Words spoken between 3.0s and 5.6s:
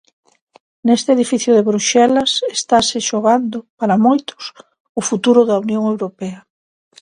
xogando, para moitos, o futuro da